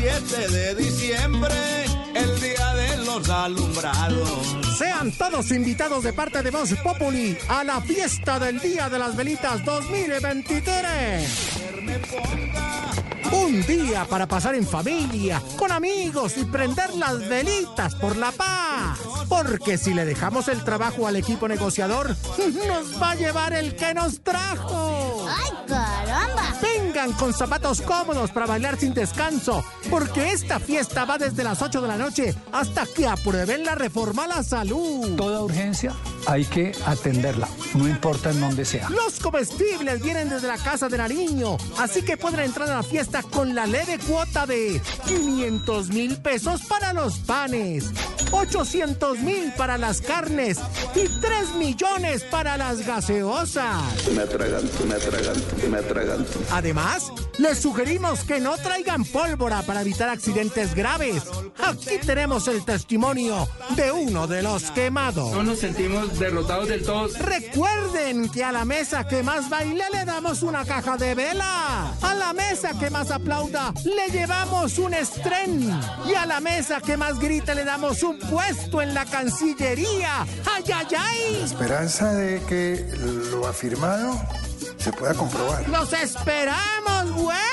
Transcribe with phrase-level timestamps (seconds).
[0.00, 1.52] 7 de diciembre,
[2.14, 4.56] el día de los alumbrados.
[4.78, 9.14] Sean todos invitados de parte de Voz Populi a la fiesta del Día de las
[9.14, 11.50] Velitas 2023.
[13.30, 18.98] Un día para pasar en familia, con amigos y prender las velitas por la paz.
[19.28, 22.16] Porque si le dejamos el trabajo al equipo negociador,
[22.66, 24.89] nos va a llevar el que nos trajo.
[27.00, 31.88] Con zapatos cómodos para bailar sin descanso, porque esta fiesta va desde las 8 de
[31.88, 35.16] la noche hasta que aprueben la reforma a la salud.
[35.16, 35.94] Toda urgencia
[36.26, 38.90] hay que atenderla, no importa en dónde sea.
[38.90, 43.22] Los comestibles vienen desde la casa de Nariño, así que pueden entrar a la fiesta
[43.22, 47.86] con la leve cuota de 500 mil pesos para los panes,
[48.32, 50.58] 800 mil para las carnes
[50.94, 54.08] y 3 millones para las gaseosas.
[54.14, 56.38] Me atraganto, me atraganto, me atraganto.
[56.50, 61.22] Además, les sugerimos que no traigan pólvora para evitar accidentes graves.
[61.62, 65.32] Aquí tenemos el testimonio de uno de los quemados.
[65.32, 67.08] No nos sentimos derrotados del todo.
[67.18, 71.94] Recuerden que a la mesa que más baile le damos una caja de vela.
[72.00, 75.80] A la mesa que más aplauda le llevamos un estren.
[76.06, 80.26] Y a la mesa que más grite le damos un puesto en la Cancillería.
[80.50, 81.42] ¡Ay, ay, ay!
[81.44, 82.86] Esperanza de que
[83.30, 84.20] lo afirmado
[84.80, 85.68] se pueda comprobar.
[85.68, 87.49] ¡Los esperamos, web!